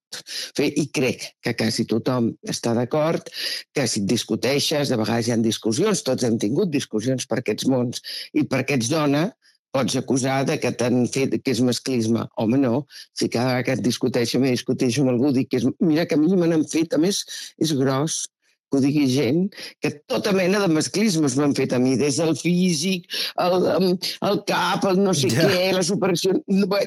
[0.57, 3.29] fer, i crec que quasi tothom està d'acord,
[3.75, 8.05] que si discuteixes, de vegades hi ha discussions, tots hem tingut discussions per aquests mons,
[8.35, 9.29] i per aquests dona,
[9.73, 12.25] pots acusar de que t'han fet que és masclisme.
[12.41, 12.87] Home, no.
[13.17, 15.69] Si cada vegada que et discuteixo, me discuteixo amb algú, dic que és...
[15.85, 17.21] Mira, que a mi me n'han fet, a més,
[17.61, 18.25] és gros
[18.69, 19.49] que ho digui gent,
[19.83, 23.09] que tota mena de masclismes m'han fet a mi, des del físic,
[23.45, 23.69] el,
[24.29, 25.47] el cap, el no sé ja.
[25.49, 26.43] què, les operacions...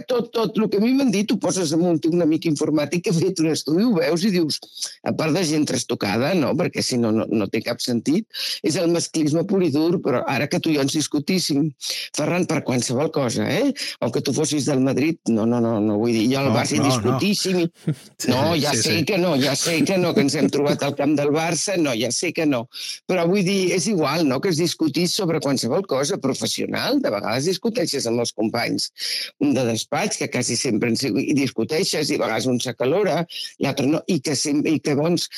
[0.10, 3.06] Tot, tot el que a mi m'han dit ho poses en un, un amic informàtic
[3.06, 4.60] que ha fet un estudi, ho veus i dius,
[5.08, 6.54] a part de gent trastocada, no?
[6.58, 8.28] perquè si no, no, no té cap sentit,
[8.66, 11.70] és el masclisme pur i dur, però ara que tu i jo ens discutíssim,
[12.16, 13.72] Ferran, per qualsevol cosa, eh?
[14.02, 16.56] O que tu fossis del Madrid, no, no, no, no vull dir, jo al no,
[16.56, 17.96] Barça no, discutíssim, no.
[18.32, 19.06] No, ja sí, sé sí.
[19.06, 21.82] que no, ja sé que no, que ens hem trobat al camp del Barça passa?
[21.82, 22.68] No, ja sé que no.
[23.08, 27.02] Però vull dir, és igual, no?, que es discutís sobre qualsevol cosa professional.
[27.02, 28.92] De vegades discuteixes amb els companys
[29.40, 33.26] de despatx, que quasi sempre i discuteixes, i a vegades un s'acalora,
[33.60, 35.30] l'altre no, i que, i que doncs,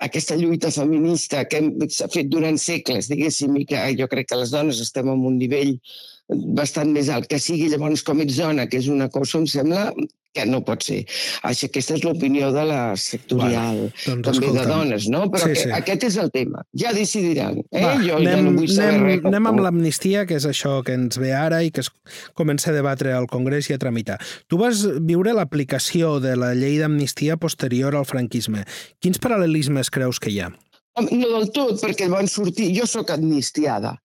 [0.00, 4.52] aquesta lluita feminista que s'ha fet durant segles, diguéssim, i que jo crec que les
[4.54, 5.74] dones estem en un nivell
[6.28, 9.88] bastant més alt que sigui llavors com ets dona, que és una cosa, em sembla
[10.36, 10.98] que no pot ser.
[11.48, 14.58] Així, aquesta és l'opinió de la sectorial, bueno, doncs, també escolta'm.
[14.58, 15.22] de dones, no?
[15.32, 15.72] Però sí, sí.
[15.74, 16.62] aquest és el tema.
[16.78, 17.58] Ja decidiran.
[17.72, 17.82] Eh?
[17.82, 19.24] Va, jo anem, ja no vull saber anem, res.
[19.32, 21.90] Anem amb l'amnistia, que és això que ens ve ara i que es
[22.38, 24.18] comença a debatre al Congrés i a tramitar.
[24.52, 28.66] Tu vas viure l'aplicació de la llei d'amnistia posterior al franquisme.
[29.02, 30.52] Quins paral·lelismes creus que hi ha?
[31.08, 32.72] No del tot, perquè van sortir...
[32.74, 33.96] Jo sóc amnistiada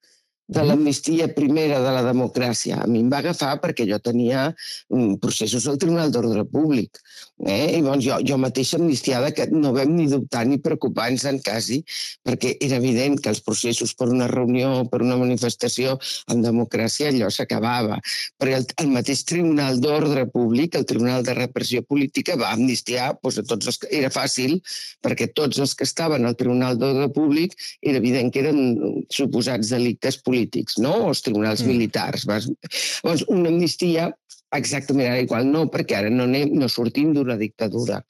[0.48, 2.82] de l'amnistia primera de la democràcia.
[2.84, 4.50] A mi em va agafar perquè jo tenia
[4.90, 7.00] um, processos al Tribunal d'Ordre Públic.
[7.48, 7.78] Eh?
[7.78, 11.80] I doncs jo, jo mateixa amnistiada que no vam ni dubtar ni preocupar-nos en quasi,
[12.28, 15.96] perquè era evident que els processos per una reunió, per una manifestació
[16.32, 18.02] en democràcia, allò s'acabava.
[18.40, 23.40] Però el, el mateix Tribunal d'Ordre Públic, el Tribunal de Repressió Política, va amnistiar doncs,
[23.40, 23.92] a tots els que...
[23.94, 24.58] Era fàcil,
[25.06, 30.18] perquè tots els que estaven al Tribunal d'Ordre Públic era evident que eren suposats delictes
[30.18, 30.94] polítics polítics, no?
[31.06, 31.72] o els tribunals mm.
[31.72, 32.28] militars.
[32.28, 34.12] Llavors, una amnistia
[34.54, 38.04] exactament ara igual no, perquè ara no, anem, no sortim d'una dictadura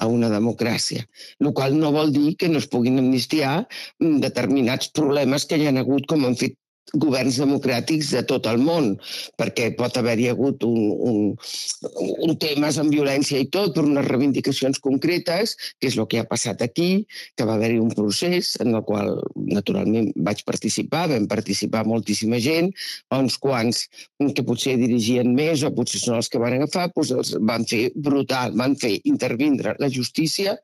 [0.00, 1.04] a una democràcia,
[1.38, 3.66] el qual no vol dir que no es puguin amnistiar
[4.00, 6.56] determinats problemes que hi han hagut, com han fet
[6.92, 8.92] governs democràtics de tot el món,
[9.40, 10.76] perquè pot haver-hi hagut un,
[11.10, 11.16] un,
[12.28, 16.28] un temes amb violència i tot, per unes reivindicacions concretes, que és el que ha
[16.28, 21.84] passat aquí, que va haver-hi un procés en el qual, naturalment, vaig participar, vam participar
[21.88, 22.70] moltíssima gent,
[23.14, 23.86] uns quants
[24.34, 27.84] que potser dirigien més o potser són els que van agafar, doncs els van fer
[27.96, 30.58] brutal, van fer intervindre la justícia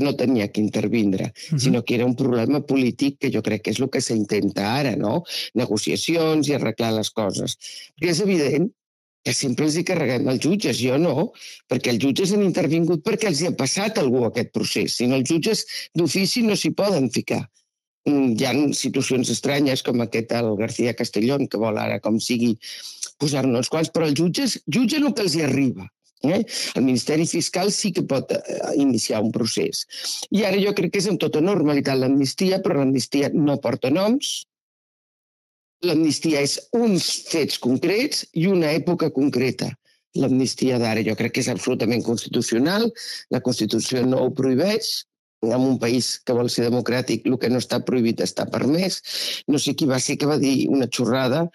[0.00, 1.58] no tenia que intervindre, uh -huh.
[1.58, 4.96] sinó que era un problema polític que jo crec que és el que s'intenta ara,
[4.96, 5.24] no?
[5.54, 7.56] Negociacions i arreglar les coses.
[7.96, 8.70] Perquè és evident
[9.24, 11.32] que sempre els hi carreguem els jutges, jo no,
[11.68, 15.28] perquè els jutges han intervingut perquè els hi ha passat algú aquest procés, sinó els
[15.28, 17.42] jutges d'ofici no s'hi poden ficar.
[18.08, 22.54] Mm, hi ha situacions estranyes com aquest el García Castellón, que vol ara com sigui
[23.20, 25.90] posar-ne uns quants, però els jutges jutgen el que els hi arriba.
[26.22, 26.44] Eh?
[26.76, 28.40] El Ministeri Fiscal sí que pot eh,
[28.76, 29.86] iniciar un procés.
[30.30, 34.32] I ara jo crec que és amb tota normalitat l'amnistia, però l'amnistia no porta noms.
[35.86, 39.70] L'amnistia és uns fets concrets i una època concreta.
[40.20, 42.88] L'amnistia d'ara jo crec que és absolutament constitucional,
[43.30, 44.90] la Constitució no ho prohibeix,
[45.42, 49.00] en un país que vol ser democràtic el que no està prohibit està permès.
[49.48, 51.46] No sé qui va ser que va dir una xorrada,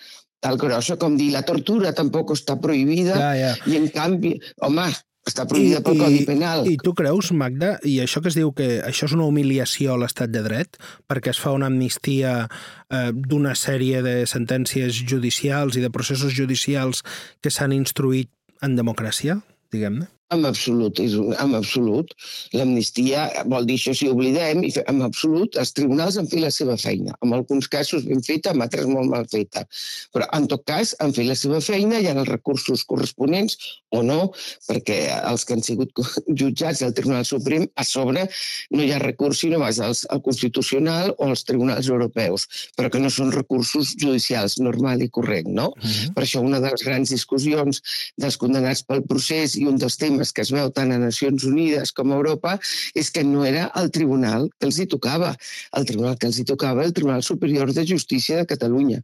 [0.46, 3.52] tal grossa com dir la tortura tampoc està prohibida ja, ja.
[3.70, 4.88] i en canvi, home,
[5.26, 6.68] està prohibida I, pel Codi Penal.
[6.70, 10.00] I tu creus, Magda, i això que es diu que això és una humiliació a
[10.04, 10.78] l'estat de dret,
[11.10, 17.02] perquè es fa una amnistia eh, d'una sèrie de sentències judicials i de processos judicials
[17.42, 18.30] que s'han instruït
[18.66, 19.40] en democràcia,
[19.74, 20.08] diguem-ne?
[20.34, 22.10] En absolut, és un, en absolut.
[22.58, 26.78] L'amnistia vol dir això si oblidem, i en absolut els tribunals han fet la seva
[26.82, 27.14] feina.
[27.22, 29.68] En alguns casos ben feta, en altres molt mal feta.
[30.16, 33.60] Però en tot cas han fet la seva feina, hi ha els recursos corresponents
[33.94, 34.32] o no,
[34.66, 35.94] perquè els que han sigut
[36.42, 38.26] jutjats al Tribunal Suprem, a sobre
[38.74, 43.04] no hi ha recurs sinó vas al, al Constitucional o als tribunals europeus, però que
[43.04, 45.70] no són recursos judicials normal i corrent, no?
[45.70, 46.14] Uh -huh.
[46.18, 47.82] Per això una de les grans discussions
[48.18, 51.44] dels condenats pel procés i un dels temes temes que es veu tant a Nacions
[51.44, 52.56] Unides com a Europa
[52.96, 55.36] és que no era el tribunal que els hi tocava.
[55.76, 59.02] El tribunal que els hi tocava el Tribunal Superior de Justícia de Catalunya.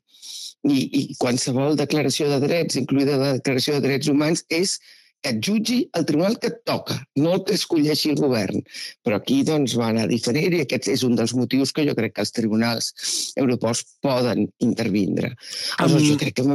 [0.64, 4.78] I, i qualsevol declaració de drets, incluïda la declaració de drets humans, és
[5.22, 8.62] que et jutgi el tribunal que et toca, no el que escolleixi el govern.
[9.06, 12.16] Però aquí doncs, va anar diferent i aquest és un dels motius que jo crec
[12.16, 12.94] que els tribunals
[13.42, 15.36] europeus poden intervindre.
[15.78, 16.48] Aleshores, jo crec que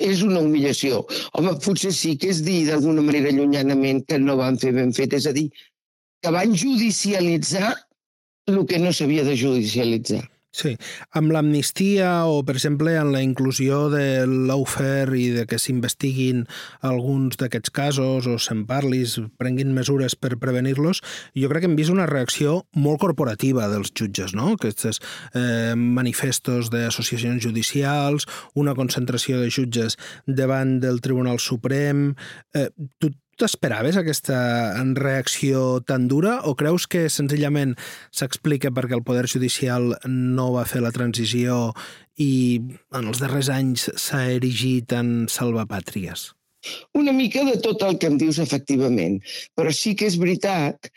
[0.00, 1.04] és una humillació.
[1.36, 5.14] Home, potser sí que és dir d'alguna manera llunyanament que no van fer ben fet,
[5.18, 5.48] és a dir,
[6.20, 7.74] que van judicialitzar
[8.50, 10.24] el que no s'havia de judicialitzar.
[10.50, 10.72] Sí,
[11.14, 16.42] amb l'amnistia o, per exemple, en la inclusió de l'aufer i de que s'investiguin
[16.82, 21.04] alguns d'aquests casos o se'n parlis, prenguin mesures per prevenir-los,
[21.38, 24.56] jo crec que hem vist una reacció molt corporativa dels jutges, no?
[24.58, 28.26] Aquests eh, manifestos d'associacions judicials,
[28.58, 32.08] una concentració de jutges davant del Tribunal Suprem...
[32.58, 34.38] Eh, tu t'esperaves aquesta
[34.98, 37.76] reacció tan dura o creus que senzillament
[38.12, 41.70] s'explica perquè el Poder Judicial no va fer la transició
[42.20, 42.60] i
[42.92, 46.30] en els darrers anys s'ha erigit en salvapàtries?
[47.00, 49.16] Una mica de tot el que em dius, efectivament.
[49.56, 50.90] Però sí que és veritat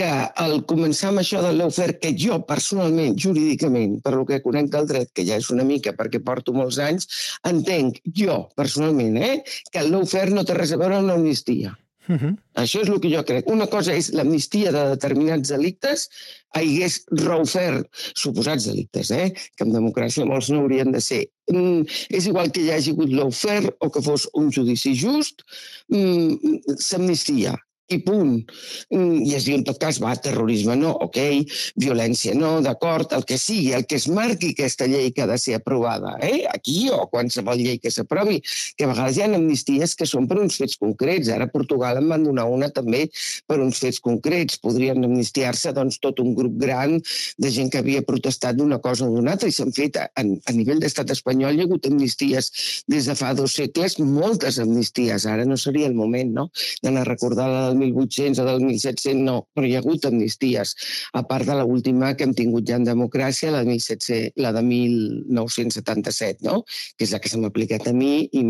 [0.00, 0.08] que
[0.44, 4.88] al començar amb això de l'ofer, que jo personalment, jurídicament, per lo que conec del
[4.88, 7.08] dret, que ja és una mica perquè porto molts anys,
[7.50, 9.34] entenc jo personalment eh,
[9.74, 11.74] que l'ofer no té res a veure amb l'amnistia.
[12.08, 12.36] Uh -huh.
[12.54, 13.48] Això és el que jo crec.
[13.50, 16.08] Una cosa és l'amnistia de determinats delictes,
[16.54, 19.32] hagués reofert suposats delictes, eh?
[19.56, 21.26] que en democràcia molts no haurien de ser.
[21.52, 25.42] Mm, és igual que hi hagi hagut l'ofert o que fos un judici just,
[25.88, 27.56] mm, s'amnistia
[27.90, 28.38] i punt.
[28.94, 31.18] Mm, I es diu, en tot cas, va, terrorisme no, ok,
[31.80, 35.38] violència no, d'acord, el que sigui, el que es marqui aquesta llei que ha de
[35.40, 36.46] ser aprovada, eh?
[36.50, 38.40] aquí o qualsevol llei que s'aprovi,
[38.76, 41.30] que a vegades hi ha amnisties que són per uns fets concrets.
[41.34, 43.06] Ara a Portugal en van donar una també
[43.50, 44.60] per uns fets concrets.
[44.62, 46.98] Podrien amnistiar-se doncs, tot un grup gran
[47.40, 50.54] de gent que havia protestat d'una cosa o d'una altra i s'han fet a, a
[50.56, 52.50] nivell d'estat espanyol hi ha hagut amnisties
[52.90, 55.26] des de fa dos segles, moltes amnisties.
[55.26, 56.48] Ara no seria el moment no?
[56.84, 60.74] d'anar a recordar la del 1800 o del 1700, no, però hi ha hagut amnisties,
[61.16, 64.62] a part de l'última que hem tingut ja en democràcia, la de, 1700, la de
[64.66, 66.60] 1977, no?
[66.96, 68.44] que és la que s'ha aplicat a mi i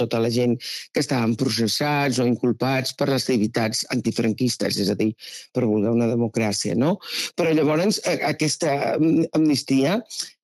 [0.00, 0.56] tota la gent
[0.92, 5.12] que estaven processats o inculpats per les activitats antifranquistes, és a dir,
[5.54, 6.76] per voler una democràcia.
[6.78, 6.96] No?
[7.38, 8.96] Però llavors aquesta
[9.32, 10.00] amnistia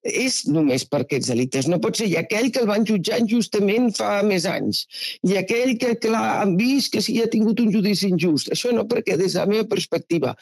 [0.06, 1.68] és només per aquests delictes.
[1.68, 4.84] No pot ser i aquell que el van jutjar injustament fa més anys,
[5.26, 8.52] i aquell que, clar, han vist que sí ha tingut un judici injust.
[8.54, 10.34] Això no, perquè des de la meva perspectiva,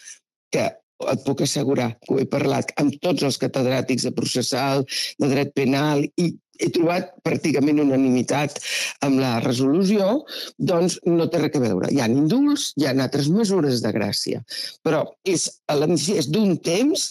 [0.55, 0.69] que
[1.13, 4.85] et puc assegurar que ho he parlat amb tots els catedràtics de processal,
[5.23, 8.59] de dret penal i he trobat pràcticament unanimitat
[9.07, 10.23] amb la resolució,
[10.59, 11.91] doncs no té res a veure.
[11.93, 14.43] Hi ha indults, hi ha altres mesures de gràcia,
[14.87, 17.07] però és, és d'un temps,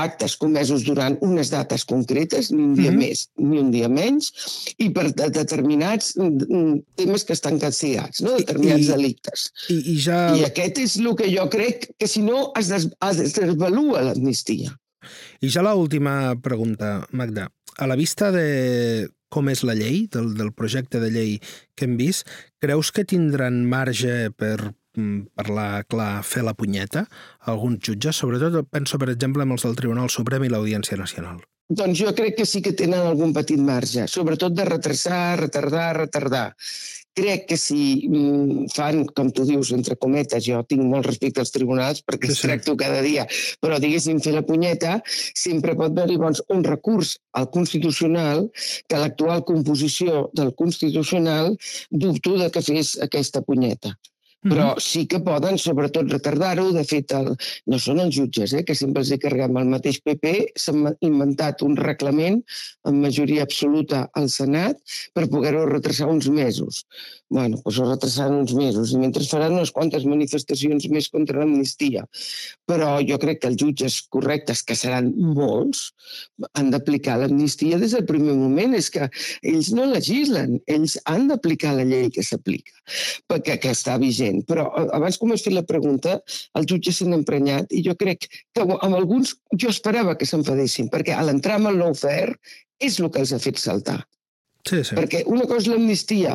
[0.00, 3.08] actes comesos durant unes dates concretes, ni un dia mm -hmm.
[3.08, 4.32] més ni un dia menys,
[4.78, 6.14] i per determinats
[6.96, 8.36] temes que estan castigats, no?
[8.36, 9.50] determinats I, delictes.
[9.68, 10.36] I, i, ja...
[10.36, 14.76] I aquest és el que jo crec que si no es, des, es desvalua l'amnistia.
[15.40, 20.52] I ja l'última pregunta, Magda a la vista de com és la llei, del, del
[20.56, 21.36] projecte de llei
[21.76, 22.28] que hem vist,
[22.62, 24.56] creus que tindran marge per
[24.96, 27.06] mm, parlar clar, fer la punyeta
[27.52, 28.22] alguns jutges?
[28.22, 31.42] Sobretot penso, per exemple, en els del Tribunal Suprem i l'Audiència Nacional.
[31.66, 36.44] Doncs jo crec que sí que tenen algun petit marge, sobretot de retrasar, retardar, retardar
[37.16, 41.54] crec que si mm, fan, com tu dius, entre cometes, jo tinc molt respecte als
[41.54, 43.26] tribunals perquè els tracto cada dia,
[43.64, 44.98] però diguéssim fer la punyeta,
[45.34, 48.46] sempre pot haver-hi doncs, un recurs al Constitucional
[48.88, 51.56] que l'actual composició del Constitucional
[51.90, 53.96] dubto de que fes aquesta punyeta
[54.50, 56.68] però sí que poden, sobretot, retardar-ho.
[56.76, 57.32] De fet, el,
[57.70, 60.74] no són els jutges, eh, que sempre els he carregat amb el mateix PP, s'ha
[61.06, 62.42] inventat un reglament
[62.88, 64.80] amb majoria absoluta al Senat
[65.16, 66.84] per poder-ho retrasar uns mesos.
[67.28, 72.04] Bueno, doncs ho retrasaran uns mesos i mentre faran unes quantes manifestacions més contra l'amnistia.
[72.70, 75.88] Però jo crec que els jutges correctes, que seran molts,
[76.54, 78.76] han d'aplicar l'amnistia des del primer moment.
[78.78, 79.08] És que
[79.42, 82.78] ells no legislen, ells han d'aplicar la llei que s'aplica,
[83.26, 84.44] perquè que està vigent.
[84.46, 86.20] Però abans com has fet la pregunta,
[86.54, 91.18] els jutges s'han emprenyat i jo crec que amb alguns jo esperava que s'enfadessin, perquè
[91.18, 92.38] a l'entrar amb el lawfare
[92.78, 94.04] és el que els ha fet saltar.
[94.66, 94.96] Sí, sí.
[94.98, 96.34] Perquè una cosa és l'amnistia,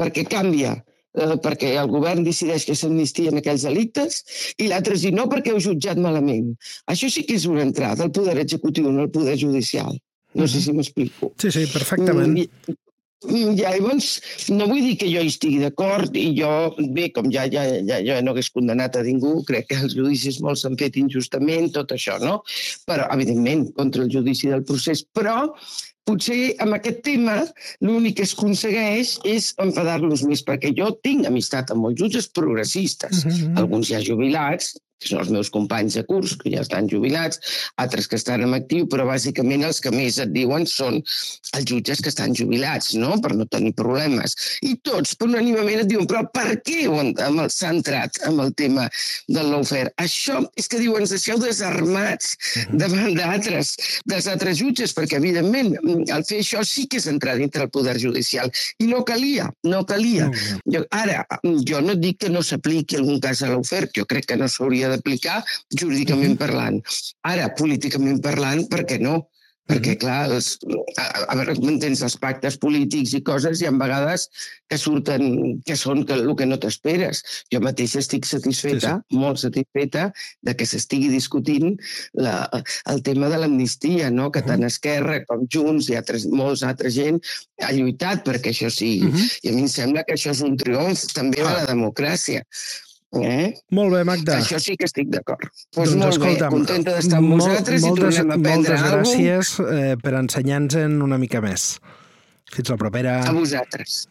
[0.00, 0.74] perquè canvia,
[1.14, 4.22] eh, perquè el govern decideix que s'amnistien aquells delictes,
[4.58, 6.54] i l'altre és dir no perquè heu jutjat malament.
[6.90, 9.92] Això sí que és una entrada al poder executiu, no al poder judicial.
[10.34, 11.32] No sé si m'explico.
[11.42, 12.36] Sí, sí, perfectament.
[12.36, 12.76] Mm, i-
[13.28, 14.14] Llavors,
[14.48, 16.48] no vull dir que jo hi estigui d'acord i jo,
[16.96, 20.40] bé, com ja, ja, ja, jo no hagués condemnat a ningú, crec que els judicis
[20.40, 22.40] molts s'han fet injustament, tot això, no?
[22.88, 25.04] Però, evidentment, contra el judici del procés.
[25.04, 25.50] Però
[26.08, 27.36] potser amb aquest tema
[27.84, 33.26] l'únic que es aconsegueix és enfadar-los més, perquè jo tinc amistat amb molts jutges progressistes,
[33.26, 33.58] Mhm.
[33.60, 37.40] alguns ja jubilats, que són els meus companys de curs, que ja estan jubilats,
[37.80, 42.02] altres que estan en actiu, però bàsicament els que més et diuen són els jutges
[42.04, 44.36] que estan jubilats, no?, per no tenir problemes.
[44.66, 46.84] I tots, per unanimament, et diuen, però per què
[47.50, 48.86] s'ha entrat amb el tema
[49.28, 49.94] del lawfare?
[50.02, 52.36] Això és que diuen, ens deixeu desarmats
[52.76, 53.72] davant d'altres,
[54.10, 55.72] dels altres jutges, perquè, evidentment,
[56.12, 58.50] al fer això sí que és entrar dintre el poder judicial.
[58.82, 60.28] I no calia, no calia.
[60.68, 61.24] Jo, ara,
[61.66, 64.89] jo no dic que no s'apliqui algun cas a l'oferta, jo crec que no s'hauria
[64.92, 65.40] d'aplicar
[65.82, 66.80] jurídicament parlant.
[67.34, 69.20] Ara, políticament parlant, per què no?
[69.70, 70.56] Perquè, clar, els,
[70.98, 74.26] a, a veure, m'entens, els pactes polítics i coses hi ha vegades
[74.70, 77.22] que surten, que són que, el que no t'esperes.
[77.54, 79.20] Jo mateixa estic satisfeta, sí, sí.
[79.22, 80.08] molt satisfeta,
[80.46, 81.78] de que s'estigui discutint
[82.18, 82.34] la,
[82.90, 84.30] el tema de l'amnistia, no?
[84.34, 87.22] que tant Esquerra com Junts i altres, molts altra gent
[87.62, 89.06] ha lluitat perquè això sigui.
[89.06, 89.26] Uh -huh.
[89.44, 92.42] I a mi em sembla que això és un triomf també de la democràcia.
[93.18, 93.54] Eh?
[93.74, 94.36] Molt bé, Magda.
[94.38, 95.48] Això sí que estic d'acord.
[95.74, 98.84] Pues doncs molt escolta'm, bé, contenta d'estar amb vosaltres moltes, i tornem a aprendre Moltes
[98.86, 101.72] gràcies eh, per ensenyar-nos una mica més.
[102.54, 103.18] Fins la propera.
[103.26, 104.04] A vosaltres.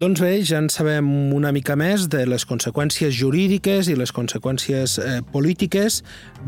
[0.00, 1.06] Doncs bé, ja en sabem
[1.36, 6.00] una mica més de les conseqüències jurídiques i les conseqüències eh, polítiques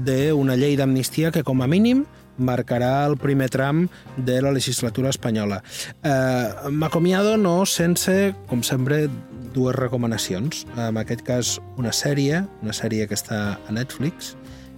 [0.07, 2.07] d'una llei d'amnistia que, com a mínim,
[2.41, 3.85] marcarà el primer tram
[4.17, 5.61] de la legislatura espanyola.
[6.03, 9.05] Eh, M'acomiado no sense, com sempre,
[9.53, 10.65] dues recomanacions.
[10.77, 14.35] En aquest cas, una sèrie, una sèrie que està a Netflix,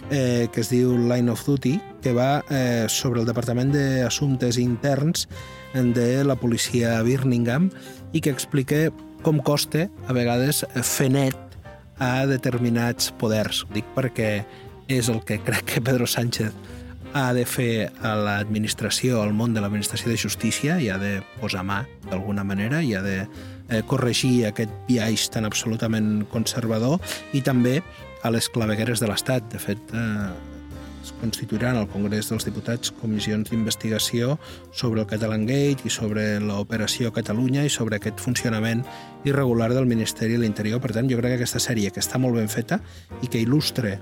[0.09, 5.27] eh, que es diu Line of Duty, que va eh, sobre el Departament d'Assumptes Interns
[5.73, 7.67] de la policia a Birmingham
[8.15, 8.87] i que explica
[9.25, 11.57] com costa, a vegades, fer net
[11.99, 13.63] a determinats poders.
[13.73, 14.45] Dic perquè
[14.91, 16.53] és el que crec que Pedro Sánchez
[17.15, 21.63] ha de fer a l'administració, al món de l'administració de justícia, i ha de posar
[21.65, 23.23] mà d'alguna manera, i ha de
[23.69, 26.99] eh, corregir aquest viatge tan absolutament conservador,
[27.33, 27.81] i també
[28.25, 29.47] a les clavegueres de l'Estat.
[29.53, 30.55] De fet, eh,
[31.05, 34.39] es constituiran al Congrés dels Diputats comissions d'investigació
[34.73, 38.81] sobre el Catalan Gate i sobre l'operació Catalunya i sobre aquest funcionament
[39.23, 40.81] irregular del Ministeri de l'Interior.
[40.81, 42.81] Per tant, jo crec que aquesta sèrie, que està molt ben feta
[43.21, 43.99] i que il·lustra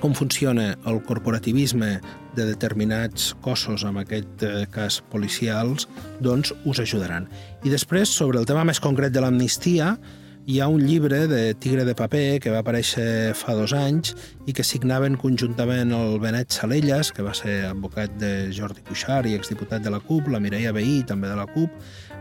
[0.00, 2.00] com funciona el corporativisme
[2.36, 5.88] de determinats cossos, en aquest eh, cas policials,
[6.24, 7.28] doncs us ajudaran.
[7.62, 9.96] I després, sobre el tema més concret de l'amnistia,
[10.44, 14.16] hi ha un llibre de Tigre de paper que va aparèixer fa dos anys
[14.50, 19.36] i que signaven conjuntament el Benet Salelles, que va ser advocat de Jordi Cuixart i
[19.38, 21.70] exdiputat de la CUP, la Mireia Veí, també de la CUP,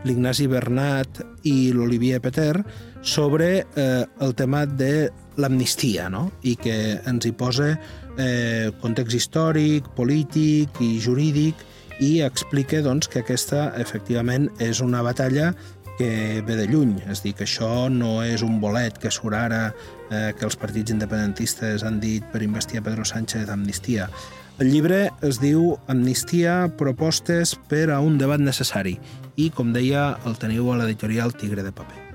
[0.06, 2.62] l'Ignasi Bernat i l'Olivier Peter,
[3.02, 6.30] sobre eh, el tema de l'amnistia, no?
[6.44, 7.74] i que ens hi posa
[8.18, 11.66] eh, context històric, polític i jurídic
[12.02, 15.52] i explica doncs, que aquesta efectivament és una batalla
[15.98, 16.96] que ve de lluny.
[17.12, 20.94] És dir, que això no és un bolet que surt ara eh, que els partits
[20.94, 24.10] independentistes han dit per investir a Pedro Sánchez d'amnistia.
[24.62, 28.98] El llibre es diu Amnistia, propostes per a un debat necessari
[29.42, 32.08] i, com deia, el teniu a l'editorial Tigre de Paper.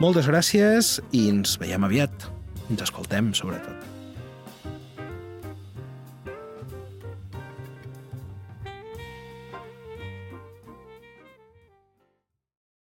[0.00, 2.30] Moltes gràcies i ens veiem aviat.
[2.70, 3.79] Ens escoltem, sobretot.